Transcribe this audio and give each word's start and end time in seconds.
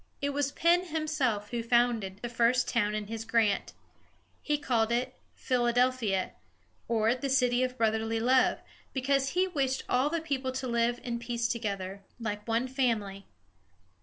It 0.19 0.31
was 0.31 0.51
Penn 0.53 0.85
himself 0.85 1.51
who 1.51 1.61
founded 1.61 2.21
the 2.23 2.27
first 2.27 2.67
town 2.67 2.95
in 2.95 3.05
his 3.05 3.23
grant. 3.23 3.73
He 4.41 4.57
called 4.57 4.91
it 4.91 5.13
Phil 5.35 5.67
a 5.67 5.73
del´phi 5.73 6.13
a, 6.19 6.31
or 6.87 7.13
the 7.13 7.29
"City 7.29 7.61
of 7.61 7.77
Brotherly 7.77 8.19
Love," 8.19 8.63
because 8.93 9.33
he 9.37 9.47
wished 9.47 9.83
all 9.87 10.09
the 10.09 10.19
people 10.19 10.51
to 10.53 10.67
live 10.67 10.99
in 11.03 11.19
peace 11.19 11.47
together, 11.47 12.01
like 12.19 12.47
one 12.47 12.67
family. 12.67 13.27